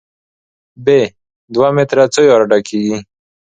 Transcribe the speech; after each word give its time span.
ب: 0.85 0.87
دوه 1.53 1.69
متره 1.75 2.05
څو 2.13 2.21
یارډه 2.29 2.57
کېږي؟ 2.67 2.97